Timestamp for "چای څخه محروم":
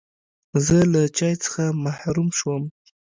1.17-2.29